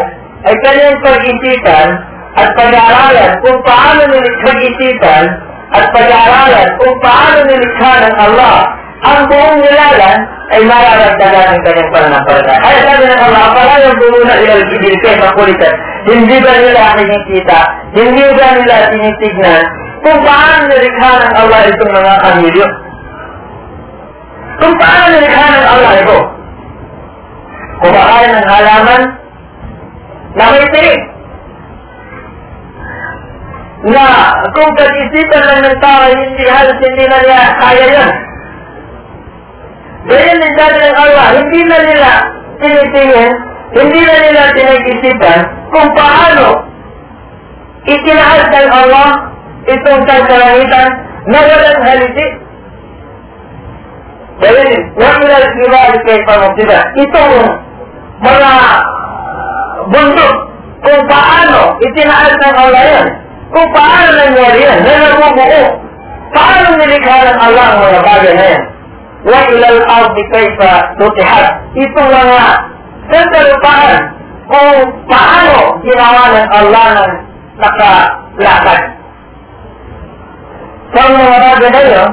[0.45, 1.87] ay kanyang pag-isipan
[2.35, 5.15] at pag-aaralan kung paano nilikha
[5.75, 8.57] at pag-aaralan kung paano nilikha ng Allah
[9.05, 10.17] ang buong nilalan
[10.55, 12.59] ay mararagdagan ang kanyang pananampalataya.
[12.63, 15.73] Kaya sabi ng Allah, pala yung bumuna ilang ibil kay makulitan.
[16.05, 17.59] Hindi ba nila nakikita?
[17.97, 19.61] Hindi ba nila tinitignan
[20.05, 22.67] kung paano nilikha ng Allah itong mga kamilyo?
[24.61, 26.19] Kung paano nilikha ng Allah ito?
[27.75, 29.01] Kumakain ng halaman
[30.35, 31.03] na may tirik.
[33.85, 34.05] Na
[34.55, 38.11] kung pag-isipan lang ng tao, hindi halos hindi na niya kaya yan.
[40.05, 42.11] Ganyan din sabi ng Allah, hindi na nila
[42.61, 43.31] tinitingin,
[43.73, 45.39] hindi na nila tinag-isipan
[45.73, 46.47] kung paano
[47.85, 49.09] itinaas ng Allah
[49.65, 50.89] itong kasalangitan
[51.29, 52.27] na walang haliti.
[54.35, 56.79] Ganyan nila ibalik kay pamagsiba.
[57.01, 57.64] Itong
[58.21, 58.51] mga
[59.91, 60.35] bundok,
[60.85, 63.07] kung paano itinaas ng Allah yan,
[63.49, 65.63] kung paano nangyari yan, na nabubuo,
[66.35, 68.63] paano nilikha ng Allah ang mga bagay na yan
[69.25, 71.45] wa ilal ardi kayfa nutihat.
[71.73, 72.45] Ito mga
[73.09, 73.97] kasalupaan
[74.45, 74.77] kung
[75.09, 77.11] paano ginawa ng Allah ng
[77.57, 78.81] nakalakad.
[80.93, 82.09] Sa mga bagay na yun,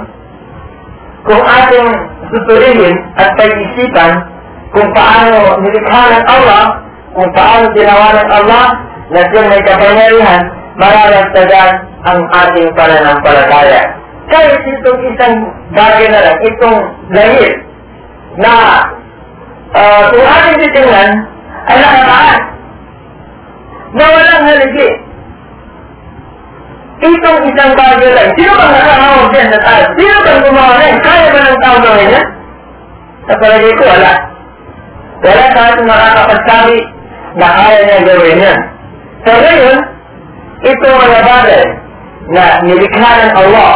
[1.23, 1.89] kung ating
[2.33, 4.13] susulihin at pag-isipan
[4.73, 6.65] kung paano nilikha ng Allah,
[7.13, 8.67] kung paano ginawa ng Allah
[9.13, 10.43] na siyang may kapangyarihan,
[10.81, 11.71] mararagtagan
[12.03, 15.35] ang ating pananampalataya kahit itong isang
[15.77, 16.79] bagay na lang, itong
[17.13, 17.53] lahir,
[18.41, 18.53] na
[19.77, 21.11] uh, kung ating titingnan,
[21.69, 22.41] ay nakataan.
[23.93, 24.89] Na walang haligi.
[27.03, 28.31] Itong isang bagay lang.
[28.41, 29.85] Sino bang nakahawag dyan sa tayo?
[30.01, 32.27] Sino bang gumawa na Kaya ba ng tao gawin yan?
[33.29, 34.13] Sa palagay ko, wala.
[35.22, 36.78] Wala sa ating makakapagsabi
[37.38, 38.60] na kaya niya gawin yan.
[39.26, 39.78] So ngayon,
[40.62, 41.64] itong mga bagay
[42.28, 43.72] na nilikha ng Allah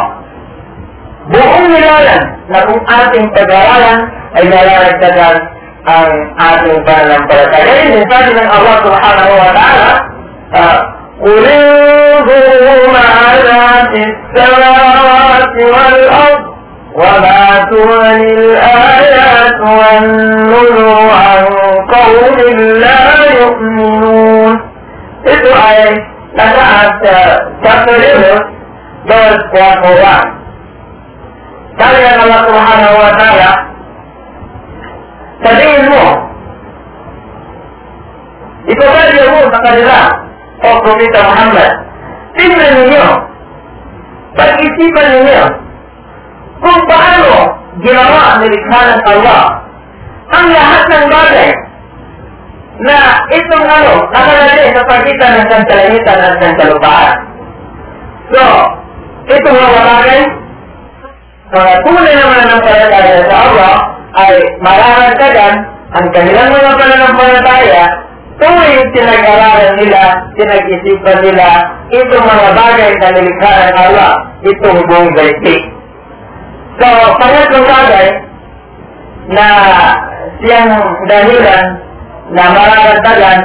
[1.32, 4.00] buong nilayan na kung ating pag-aaralan
[4.38, 5.36] ay nalaragdagan
[5.82, 7.66] ang ating pananampalataya.
[7.66, 9.92] Ngayon, sabi ng Allah subhanahu wa ta'ala,
[11.22, 16.42] قل انظروا ماذا في السماوات والأرض
[16.96, 20.88] وما تغني الآيات والنذر
[21.24, 21.44] عن
[21.88, 22.38] قوم
[22.84, 23.04] لا
[23.40, 24.54] يؤمنون.
[25.22, 25.82] Ito ay
[26.36, 26.64] nasa
[27.00, 27.16] sa
[27.64, 30.42] chapter 11, verse 101.
[31.80, 33.52] Sabi ng Allah subhanahu wa ta'ala,
[35.46, 36.06] sabihin mo,
[38.68, 40.00] ipapalya mo sa kanila,
[40.62, 41.72] o Propeta Muhammad,
[42.38, 43.06] tingnan ninyo,
[44.36, 45.42] pag-isipan ninyo,
[46.67, 47.35] kung paano
[47.79, 49.43] ginawa ang nilikha ng Allah
[50.35, 51.51] ang lahat ng bagay
[52.83, 52.97] na
[53.31, 57.17] itong ano, nakalagay sa pagitan ng sandalangitan at sandalupaan.
[58.35, 58.43] So,
[59.31, 60.21] itong mga bagay,
[61.55, 63.75] mga tunay na mananampalataya sa Allah
[64.19, 65.55] ay mararagdagan
[65.95, 67.85] ang kanilang mga pananampalataya
[68.37, 70.03] tuwing pinag-aralan nila,
[70.37, 71.49] pinag-isipan nila
[71.95, 74.13] itong mga bagay na nilikha ng Allah,
[74.45, 75.76] itong buong gaiti.
[76.82, 76.88] So,
[77.20, 78.08] pangatlong bagay
[79.32, 79.48] na
[80.42, 80.72] siyang
[81.06, 81.64] dahilan
[82.32, 83.40] na mararagdagan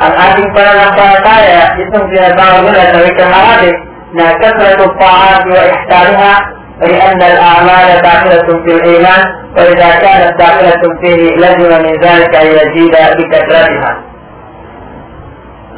[0.00, 3.76] ang ating pananampalataya, itong tinatawag nila sa wikang Arabic
[4.16, 6.34] na kasratu paati wa ihsaniha
[6.80, 9.22] لأن الأعمال داخلة في الإيمان
[9.56, 13.92] وإذا كانت داخلة فيه لزم من ذلك أن يزيد بكثرتها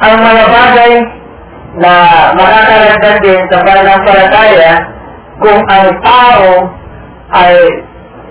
[0.03, 0.93] ang mga bagay
[1.79, 1.93] na
[2.35, 4.73] makakaragdag din sa pananampalataya
[5.39, 6.49] kung ang tao
[7.34, 7.54] ay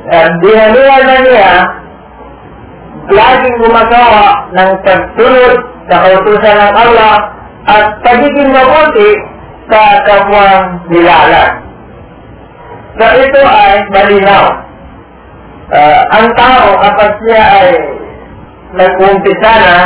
[0.09, 1.51] uh, dinaluan na niya
[3.07, 5.55] laging gumagawa ng pagtunod
[5.87, 7.15] sa kautusan ng Allah
[7.67, 9.11] at pagiging mabuti
[9.67, 11.55] sa kapwang nilalang.
[12.97, 14.45] So ito ay malinaw.
[15.67, 17.69] Uh, ang tao kapag siya ay
[18.75, 19.77] nag-umpisa na,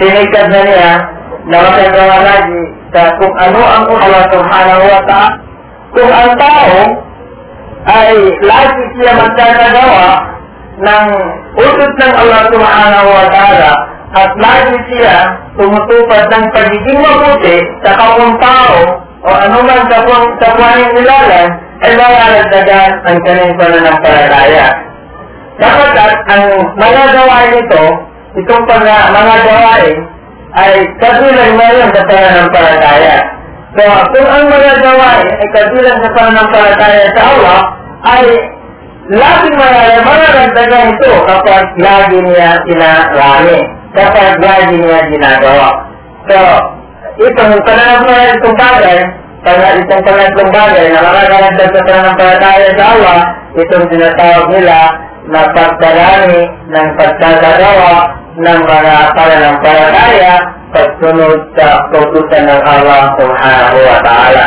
[0.00, 0.90] sinikad na niya
[1.46, 2.62] na magagawa lagi
[2.92, 5.30] sa kung ano ang Allah subhanahu wa ta'ala.
[5.94, 7.05] Kung ang tao
[7.86, 10.08] ay lagi siya magkakagawa
[10.76, 11.06] ng
[11.54, 13.72] utos ng Allah subhanahu wa ta'ala
[14.16, 15.16] at lagi siya
[15.54, 18.78] tumutupad ng pagiging mabuti sa kapong tao
[19.26, 21.48] o anuman kapong kapwaning nilalan
[21.84, 24.66] ay malalagdagan ang kanyang pananampalataya.
[25.56, 26.44] Dapat at ang
[26.76, 27.84] mga gawain ito,
[28.44, 29.98] itong mga, mga gawain,
[30.56, 33.35] ay kabilang na yun sa pananampalataya.
[33.76, 37.60] Gawain ay kabilang sa pananampalataya sa Allah,
[38.06, 38.26] ay
[39.12, 43.58] laging malalagdagan ito kapag lagi niya sinarami,
[43.92, 45.68] kapag lagi niya ginagawa.
[46.26, 46.38] So,
[47.20, 48.98] itong pananampalataya itong bagay,
[49.46, 53.18] pag itong bagay na makakalagdag sa pananampalataya sa Allah,
[53.56, 54.78] itong tinatawag nila
[55.26, 57.94] na pagdarami ng pagkagagawa
[58.36, 60.34] ng mga pananampalataya
[60.76, 64.46] terbunuh tak keputusan yang Allah Subhanahu wa Ta'ala.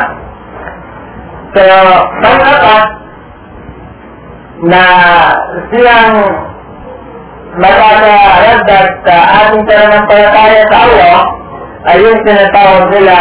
[1.58, 1.98] Sebab
[2.46, 2.78] apa?
[4.70, 5.34] Nah,
[5.74, 6.14] siang
[7.58, 7.90] mereka
[8.46, 11.20] reddat ating pananampalataya sa Allah
[11.90, 13.20] ay yung tinatawag nila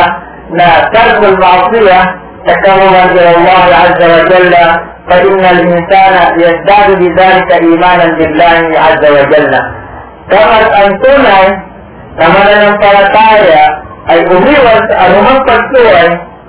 [0.53, 2.05] na kalbul ma'asiyah
[2.45, 4.67] takawalan ila Allah Azza wa Jalla
[5.09, 9.53] فإن الإنسان يزداد بذلك إيمانا بالله عز وجل.
[10.29, 11.49] كما أن tunay
[12.19, 13.65] na mananampalataya
[14.11, 16.09] ay umiwas sa anumang pagsuway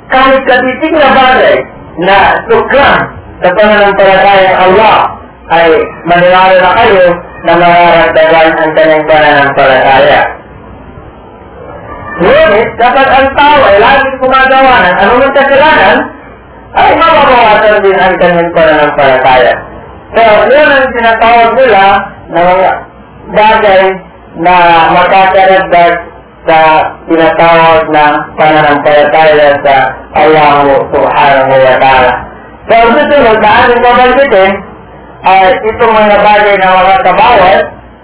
[0.10, 1.58] kahit katiting na bagay
[2.02, 2.18] na
[2.50, 3.00] suklang
[3.40, 4.98] sa pananampalataya Allah
[5.50, 5.70] ay
[6.06, 7.06] maniwala na kayo
[7.46, 10.22] na mararagdagan ang kanyang pananampalataya.
[12.20, 15.98] Ngunit, kapag ang tao ay laging gumagawa ng anumang kasalanan,
[16.76, 19.54] ay mababawasan din ang kanyang pananampalataya.
[20.10, 21.84] So, yun ang tinatawag nila
[22.34, 22.70] na mga
[23.30, 23.84] bagay
[24.40, 24.56] na
[24.96, 25.94] makakaragdag
[26.48, 26.58] sa
[27.06, 28.04] tinatawag na
[28.40, 29.76] pananampalataya sa
[30.16, 32.12] Allah subhanahu wa ta'ala.
[32.70, 34.52] So, ang susunod na ating babanggitin
[35.28, 37.60] ay itong mga bagay na makakabawat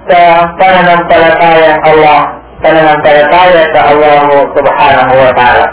[0.06, 0.20] sa
[0.60, 2.20] pananampalatayang Allah
[2.60, 5.68] pananampalataya sa Allah subhanahu wa ta'ala.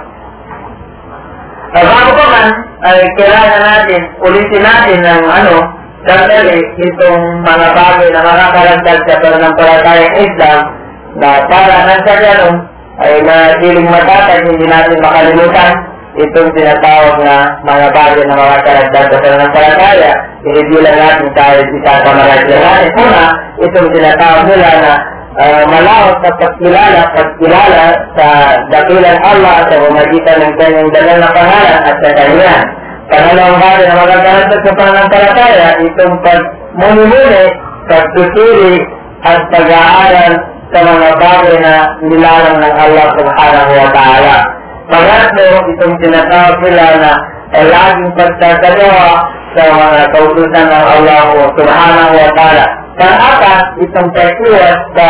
[1.73, 2.47] Uh, bago pa man,
[2.85, 5.57] ay kailangan natin, ulitin natin ng ano,
[6.07, 10.59] sandali itong mga bagay na makakaragdag sa pananampalatayang Islam
[11.23, 12.57] na para nang sa ganun
[13.03, 15.73] ay nasiling matatag, hindi natin makalimutan
[16.13, 17.35] itong tinatawag na
[17.65, 20.13] mga bagay na makakaragdag sa pananampalataya.
[20.43, 22.91] Inibilang natin kahit isa sa mga natin.
[22.99, 23.25] Una,
[23.63, 24.93] itong tinatawag nila na
[25.39, 27.85] uh, malawak na pagkilala, pagkilala
[28.19, 28.27] sa
[28.69, 32.55] dakilan Allah sa pamagitan ng kanyang dangal na pangalan at sa kanya.
[33.13, 37.45] Pangalawang bagay na magagamit sa pananampalataya, itong pagmumuli,
[37.85, 38.77] pagsusuri,
[39.21, 40.33] at pag-aaral
[40.73, 41.75] sa mga bagay na
[42.09, 44.37] nilalang ng Allah subhanahu wa ta'ala.
[44.89, 47.13] Pangatlo, itong tinatawag nila na
[47.53, 49.09] ay laging pagkakagawa
[49.53, 51.23] sa mga kautusan ng Allah
[51.53, 52.65] subhanahu wa ta'ala.
[52.97, 55.09] Pang-apat, itong pagkuwas sa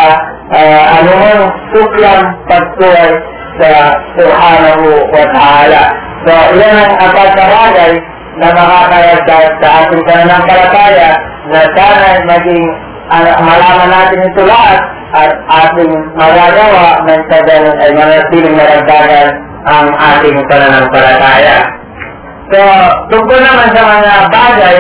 [0.51, 3.15] uh, anumang suklang pagkuwas
[3.63, 3.71] sa
[4.19, 5.83] subhanahu wa ta'ala.
[6.23, 7.93] So, yan ang apat na bagay
[8.39, 11.11] na makakayagdag sa ating pananampalataya
[11.51, 12.65] na sana maging
[13.11, 14.81] uh, malaman natin ito lahat
[15.13, 19.29] at ating magagawa ng sa ganun ay manatiling maragdagan
[19.67, 21.59] ang ating pananampalataya.
[22.55, 22.61] So,
[23.11, 24.79] tungkol naman sa mga bagay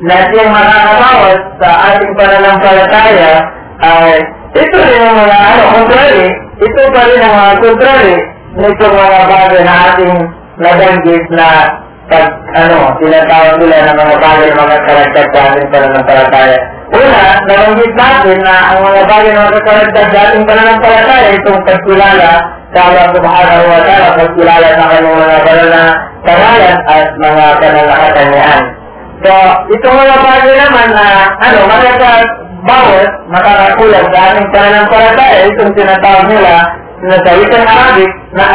[0.00, 3.32] na siyang makakabawat sa ating pananampalataya
[3.80, 4.18] ay
[4.58, 6.26] ito rin ang mga ano, contrary,
[6.58, 8.16] ito pa rin ang mga contrary
[8.58, 10.16] nito mga bagay na ating
[10.60, 11.48] nabanggit na
[12.10, 12.26] pag
[12.58, 16.58] ano, tinatawag nila ng mga bagay na makakaragtag sa ating pananampalataya.
[16.90, 22.30] Una, nabanggit natin na ang mga bagay na makakaragtag sa ating pananampalataya itong pagkilala
[22.70, 25.82] sa Allah subhanahu wa ta'ala, pagkilala sa kanyang mga banal na
[26.26, 28.64] pangalan at mga banal na katanyahan.
[29.20, 29.32] So,
[29.70, 31.06] itong mga bagay naman na
[31.38, 36.54] ano, makakabawat, makakakulang sa ating pananampalataya, itong tinatawag nila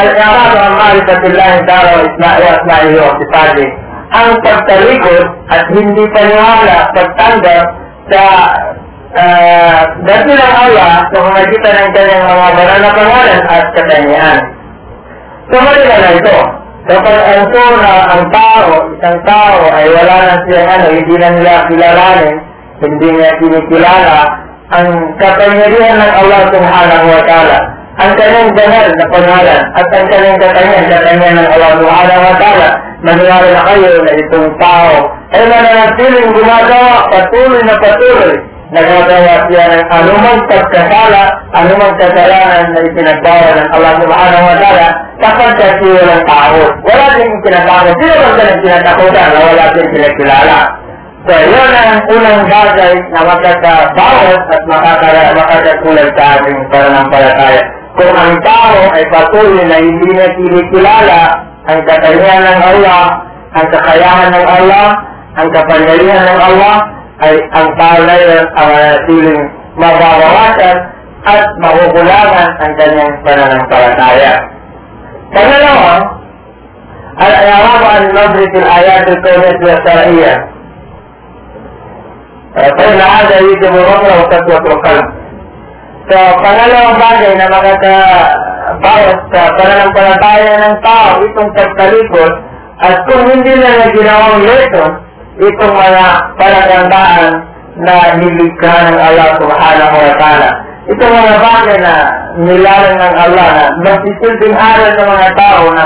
[0.05, 3.65] al-Arab ang ma'rifatillahi ta'ala wa isma'i wa isma'ihi wa sifati
[4.15, 7.63] ang pagtalikod at hindi paniwala, pagtanggap
[8.13, 8.23] sa
[9.17, 14.39] uh, dati ng Allah sa pamagitan ng kanyang mga banal na pangalan at katanyahan.
[15.49, 16.37] So, malila na ito.
[16.85, 17.49] Kapag ang
[17.81, 22.35] na ang tao, isang tao ay wala na siyang ano, hindi na nila kilalanin,
[22.77, 24.17] hindi niya kinikilala,
[24.69, 24.87] ang
[25.17, 27.57] kapangyarihan ng Allah subhanahu wa ta'ala,
[27.95, 32.69] ang kanyang banal na pangalan at ang kanyang katanyan, katanyan ng Allah subhanahu wa ta'ala,
[33.07, 34.95] maniwala na kayo na itong tao
[35.31, 38.35] ay mananatiling gumagawa patuloy na patuloy
[38.73, 41.23] nagagawa siya ng anumang pagkasala,
[41.53, 44.87] anumang kasalanan na ipinagbawa ng Allah subhanahu wa ta'ala
[45.21, 46.61] kapag kasi walang tao.
[46.83, 47.93] Wala din tinatawag.
[48.01, 50.57] Sino ba ganang tinatakutan na wala din pinagkilala?
[51.25, 57.63] So, yun ang unang bagay na makakabawat at makakakulag sa ating pananampalataya
[57.98, 61.20] Kung ang tao ay patuloy na hindi na kinikilala
[61.68, 63.02] ang katangian ng Allah,
[63.54, 64.86] ang kakayahan ng Allah,
[65.36, 66.76] ang kapangyarihan ng Allah,
[67.20, 69.42] ay ang tao na yun ang manatiling
[69.76, 70.76] mababawasan
[71.28, 74.34] at makukulangan ang kanyang pananampalataya.
[75.30, 75.94] Pangalawa,
[77.20, 80.38] al-i'rab an nadrik al-ayat al-kawniyah al-shar'iyyah.
[82.50, 85.06] فإن هذا يجب الرمل وتسوة القلب.
[86.05, 92.31] So, pangalawang bagay na makakabawat sa pananampalataya ng tao itong pagtalikod
[92.85, 94.91] at kung hindi na na ginawang lesson,
[95.39, 96.05] itong mga
[96.37, 97.25] palatandaan
[97.81, 100.49] na nilikha ng Allah subhanahu wa ta'ala.
[100.85, 101.93] Itong mga bagay na
[102.45, 105.85] nilalang ng Allah na magsisilbing aral ng mga tao na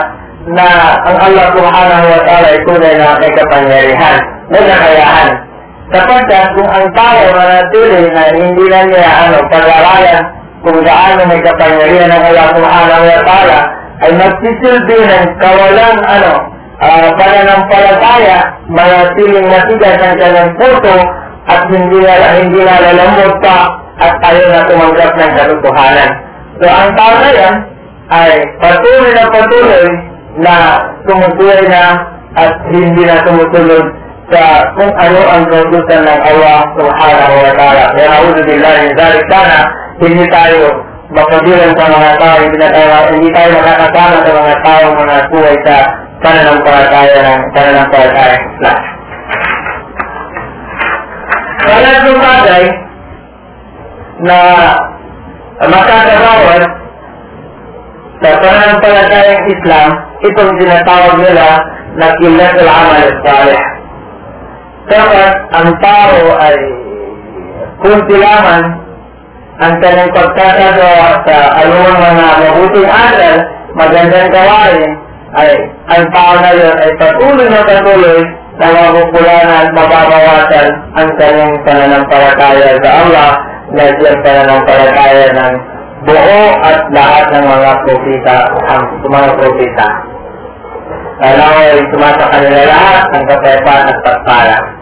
[0.49, 0.67] na
[1.05, 4.17] ang Allah subhanahu wa ta'ala ay tunay na may kapangyarihan,
[4.49, 5.29] may nakayahan.
[5.89, 10.23] Sapagkat kung ang tao manatili na hindi na niya ano, pag-aralan
[10.61, 13.59] kung gaano may kapangyarihan ng Allah subhanahu wa ta'ala,
[13.99, 16.33] ay magsisilbi ng kawalang ano,
[16.83, 18.37] uh, pananampalataya,
[18.69, 20.95] manatiling matigas ang kanyang puso
[21.49, 23.57] at hindi na, hindi na lalambot pa
[23.99, 26.09] at tayo na tumanggap ng katotohanan.
[26.59, 27.55] So ang tao na yan
[28.09, 28.31] ay
[28.61, 29.85] patuloy na patuloy
[30.39, 30.53] na
[31.09, 31.83] tumutuloy na
[32.37, 33.85] at hindi na tumutunod
[34.29, 37.83] sa kung ano ang kautusan ng Allah subhanahu wa ta'ala.
[37.97, 39.59] Kaya nauzo billahi zalik sana
[39.99, 40.69] hindi tayo
[41.09, 45.55] mapabilang sa mga tao, hindi, na tayo, hindi tayo makakasama sa mga tao mga buhay
[45.65, 45.75] sa
[46.21, 48.77] pananampalataya ng pananampalataya ng Islam.
[51.59, 52.63] Pangatlong bagay
[54.19, 54.37] na
[55.59, 56.63] makakabawat
[58.19, 59.89] sa pananampalatayang Islam,
[60.27, 61.47] itong tinatawag nila
[61.95, 63.61] na kilat al-amal salih.
[64.89, 66.57] Dapat ang tao ay
[67.85, 68.65] kunti lamang
[69.59, 73.35] ang kanyang pagkakagawa sa anumang mga mabuting aral,
[73.75, 74.91] magandang gawain,
[75.35, 75.51] ay
[75.93, 78.19] ang tao na yun ay patuloy na patuloy
[78.57, 80.67] na mapupulanan, mababawasan
[80.97, 83.31] ang kanyang pananampalataya sa Allah
[83.75, 85.53] na siyang pananampalataya ng
[86.07, 88.37] buo at lahat ng mga propita,
[88.73, 89.87] ang mga propita.
[91.19, 94.78] Alam ay sumasa kanila lahat ang kapayapaan at pagpala.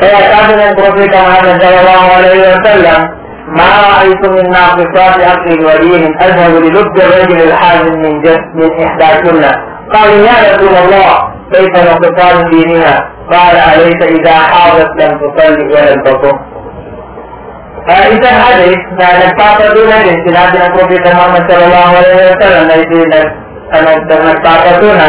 [0.00, 6.54] فيعتاد من ربك محمد صلى الله عليه وسلم ما رأيت من ناقصات عقل ولي أذهب
[6.64, 8.22] للب الرجل الحازم من
[8.54, 9.42] من إحداكن
[9.94, 16.38] قال يا رسول الله كيف نقصان دينها قال أليس إذا حاضت لم تصلي ولم تصم؟
[17.88, 23.24] فإذا حدث ما نفاق دون نتعتدون من نقرب محمد صلى الله عليه وسلم ليس
[24.30, 25.00] نتعتدون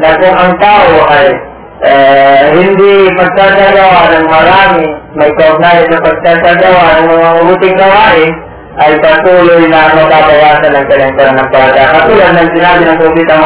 [0.00, 1.55] لكم أنكاره عليه.
[1.86, 8.32] Na uh, hindi pagsasagawa ng marami, may kaugnayan sa pagsasagawa ng mga mabuting gawain,
[8.76, 11.94] ay patuloy na mababawasan ng kanyang pananampalataya.
[11.96, 13.36] Katulad ng sinabi ng Propeta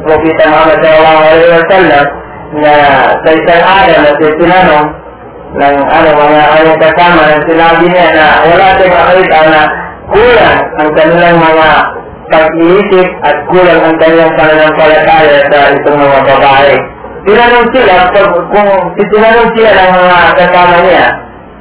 [0.00, 2.06] Propeta Muhammad sallallahu alaihi wa sallam
[2.52, 2.74] na
[3.20, 4.88] sa isang araw na siya tinanong
[5.52, 9.62] ng ano, mga kanyang kasama na sinabi niya na wala siyang makita na
[10.08, 11.68] kulang ang kanilang mga
[12.32, 16.74] pag-iisip at kulang ang kanilang pananampalataya sa itong mga babae.
[17.27, 17.95] Tinanong sila,
[18.55, 21.05] kung tinanong sila ng mga kasama niya,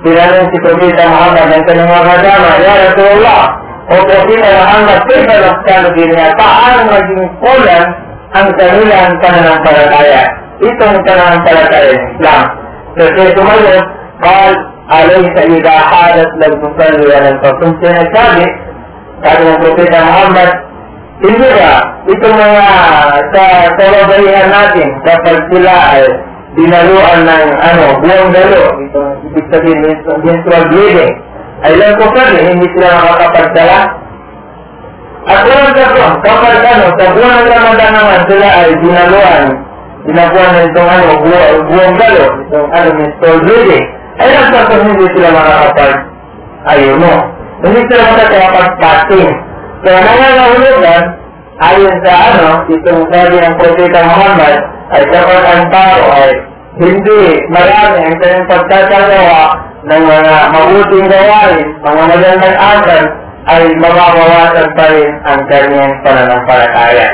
[0.07, 3.43] tinanong si Propeta Muhammad ng kanyang mga kasama, Ya Rasulullah,
[3.87, 7.87] o Propeta Muhammad, kaya nakasalo din niya, paano maging kulang
[8.37, 10.23] ang kanilang pananampalataya.
[10.63, 12.43] Itong pananampalataya ng Islam.
[12.97, 13.77] Kasi tumayo,
[14.23, 14.55] قال
[14.93, 18.47] أليس إذا حادث لم تصلي ولم تصم sinasabi,
[19.25, 20.51] sabi ng Propeta Muhammad,
[21.22, 21.74] hindi ba,
[22.10, 22.66] itong mga
[23.30, 23.44] sa
[23.78, 26.04] kalabarihan natin, kapag sila ay
[26.58, 29.80] dinaluan ng ano, buwang dalo, itong ibig sabihin,
[30.26, 31.14] menstrual bleeding,
[31.62, 33.80] ay lang ko sabi, hindi sila makakapagdala.
[35.22, 39.46] At walang kapag, kapag ano, sa buwan ng Ramadan naman, sila ay dinaluan
[40.02, 43.32] ginagawa na itong ano, buwang, buwang galo, itong ano, Mr.
[43.46, 43.86] Reading,
[44.18, 45.94] ay nagsasabi hindi sila makakapag
[46.70, 47.14] ayuno.
[47.62, 49.32] Hindi sila makakapag-fasting.
[49.82, 51.04] Kaya nangangahulugan,
[51.62, 54.56] ayon sa ano, itong sabi ng Propeta Muhammad,
[54.94, 56.32] ay kapag ang tao ay
[56.82, 59.42] hindi marami ang kanyang pagkakagawa
[59.82, 63.02] ng mga mabuting gawain, mga magandang asal,
[63.50, 67.08] ay mababawasan pa rin ang kanyang pananampalataya.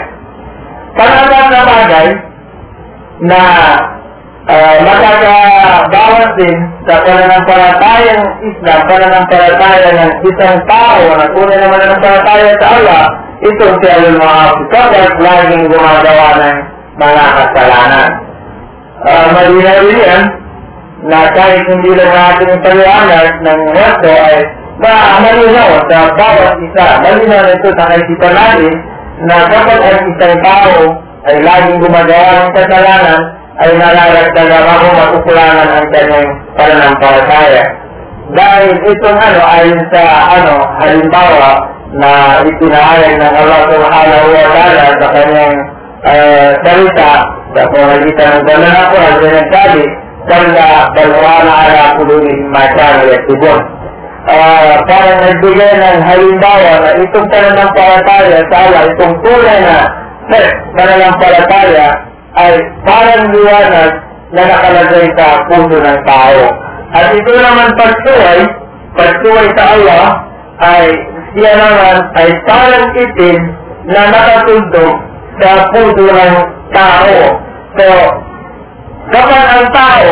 [0.97, 2.07] Panapat na bagay
[3.23, 3.41] na
[4.47, 12.67] uh, makakabawas din sa pananampalatayang Islam, pananampalataya ng isang tao na tunay na mananampalataya sa
[12.79, 13.03] Allah,
[13.43, 16.57] itong si Alul Muhammad kapag laging gumagawa ng
[16.97, 18.09] mga kasalanan.
[18.97, 20.23] Uh, malinaw din yan
[21.05, 24.37] na kahit hindi lang natin paliwanag ng wasto ay
[24.77, 26.87] na malinaw sa bawat isa.
[27.01, 28.73] Malinaw na ito sa kaisipan natin
[29.25, 30.77] na kapag ang isang tao
[31.29, 33.21] ay laging gumagawa ng kasalanan
[33.57, 37.63] ay nararagdagan ako matukulangan ang kanyang pananampalataya.
[38.37, 40.03] Dahil itong ano, ayon sa
[40.35, 41.51] ano, halimbawa
[41.95, 45.55] na itinahayag ng Allah subhanahu wa ta'ala sa kanyang
[46.05, 47.11] uh, salita
[47.55, 49.83] sa pamagitan ng banal na Quran na nagsabi,
[50.27, 53.59] Kalla balwana ala kulubihim masyari at tibon.
[54.27, 59.77] Uh, parang nagbigay ng halimbawa na itong pananampalataya sa Allah, itong tunay na
[60.75, 62.53] pananampalataya ay
[62.85, 63.91] parang liwanag
[64.31, 66.41] na nakalagay sa puso ng tao.
[66.93, 68.39] At ito naman pagsuway,
[68.95, 70.05] pagsuway sa Allah,
[70.57, 70.85] ay
[71.35, 73.39] siya naman ay parang itim
[73.89, 74.95] na nakatundog
[75.41, 76.35] sa puso ng
[76.73, 77.17] tao.
[77.77, 77.87] So,
[79.11, 80.09] kapag ang tao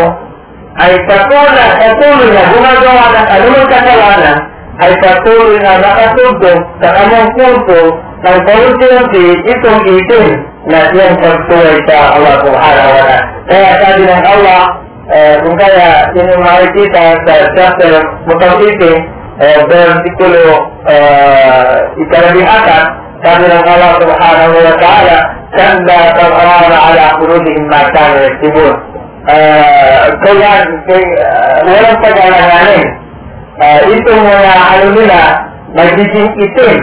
[0.75, 4.37] ay patuloy, patuloy na gumagawa ng anumang kasalanan,
[4.83, 7.81] ay patuloy na nakatundog sa kanyang puso
[8.25, 10.25] ng paunti-unti itong itim
[10.67, 13.17] na siyang pagsuway sa Allah subhanahu wa ta'ala.
[13.47, 14.61] Kaya sabi ng Allah,
[15.13, 17.93] eh, kung kaya yun yung makikita sa chapter
[18.25, 18.97] Mutawitin,
[19.35, 22.83] eh, versikulo uh, ikalabing atat,
[23.21, 25.17] sabi ng Allah subhanahu wa ta'ala,
[25.55, 28.75] Kanda tab'ara ala kulubihim ma kanu yaktibun.
[29.23, 31.91] Uh, kaya, kaya
[33.59, 33.63] uh.
[33.63, 35.21] Uh, itong mga ano nila,
[35.75, 36.75] magiging itim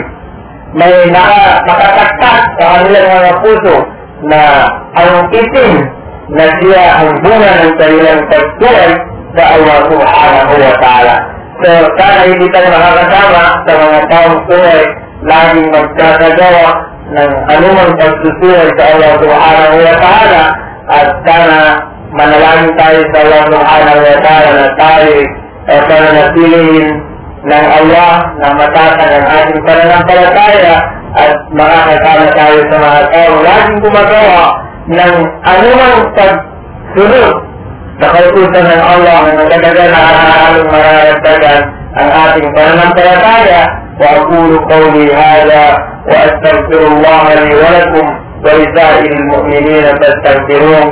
[0.73, 3.77] may naka, nakataktak sa kanilang mga puso
[4.25, 4.41] na
[4.97, 5.73] ang itim
[6.33, 8.91] na siya ang bunga ng kanilang pagtuway
[9.37, 11.17] sa Allah subhanahu wa ta'ala.
[11.61, 11.71] So,
[12.01, 14.83] sana hindi tayo makakasama sa mga taong tuway
[15.23, 16.67] laging magkakagawa
[17.13, 20.43] ng anumang pagsusuway sa Allah subhanahu wa ta'ala
[20.89, 21.61] at sana
[22.17, 25.17] manalangin tayo sa Allah subhanahu wa ta'ala na tayo
[25.71, 26.87] ay pananatilihin
[27.43, 30.77] ng Allah na matatag ang ating pananampalataya
[31.13, 34.43] at makakasama tayo sa mga tao laging gumagawa
[34.91, 37.35] ng anumang pagsunod
[38.01, 41.61] sa kautusan ng Allah na nagdadagan na araw-araw mararagdagan
[41.93, 43.63] ang ating pananampalataya.
[44.01, 45.77] Wa aqulu qawli hadha
[46.09, 48.07] wa astaghfirullah li wa lakum
[48.43, 50.91] wa li sa'iril mu'minina fastaghfiruhu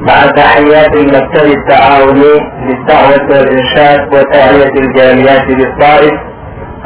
[0.00, 2.34] مع تحيات المكتب التعاوني
[2.66, 6.14] للدعوة والإرشاد وتعلية الجاليات بالطائف